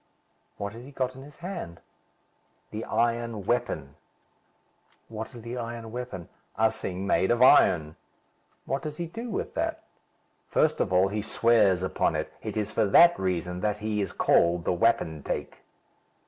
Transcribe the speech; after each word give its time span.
"What 0.57 0.73
has 0.73 0.83
he 0.83 0.89
got 0.89 1.15
in 1.15 1.21
his 1.21 1.37
hand?" 1.37 1.79
"The 2.71 2.83
iron 2.85 3.45
weapon." 3.45 3.97
"What 5.09 5.35
is 5.35 5.43
the 5.43 5.59
iron 5.59 5.91
weapon?" 5.91 6.27
"A 6.55 6.71
thing 6.71 7.05
made 7.05 7.29
of 7.29 7.43
iron." 7.43 7.95
"What 8.65 8.81
does 8.81 8.97
he 8.97 9.05
do 9.05 9.29
with 9.29 9.53
that?" 9.53 9.83
"First 10.47 10.81
of 10.81 10.91
all, 10.91 11.09
he 11.09 11.21
swears 11.21 11.83
upon 11.83 12.15
it. 12.15 12.33
It 12.41 12.57
is 12.57 12.71
for 12.71 12.85
that 12.87 13.19
reason 13.19 13.59
that 13.59 13.77
he 13.77 14.01
is 14.01 14.11
called 14.11 14.65
the 14.65 14.73
wapentake." 14.73 15.59